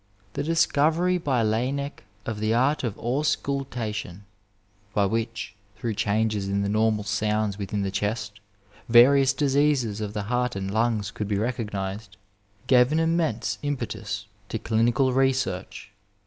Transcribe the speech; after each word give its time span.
The 0.33 0.41
discovery 0.41 1.19
by 1.19 1.43
La&mec 1.43 1.99
of 2.25 2.39
the 2.39 2.55
art 2.55 2.83
of 2.83 2.97
auscultation, 2.97 4.23
by 4.95 5.05
which, 5.05 5.53
through 5.75 5.93
changes 5.93 6.47
in 6.47 6.63
the 6.63 6.69
normal 6.69 7.03
sounds 7.03 7.59
within 7.59 7.83
the 7.83 7.91
chest, 7.91 8.39
various 8.89 9.31
diseases 9.31 10.01
of 10.01 10.13
the 10.13 10.23
heart 10.23 10.55
and 10.55 10.71
lungs 10.71 11.11
could 11.11 11.27
be 11.27 11.37
recognized, 11.37 12.17
gave 12.65 12.91
an 12.91 12.99
immense 12.99 13.59
impetus 13.61 14.25
to 14.49 14.57
clinical 14.57 15.13
research. 15.13 15.91